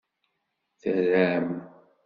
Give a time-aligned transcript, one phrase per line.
[0.81, 1.47] Terram.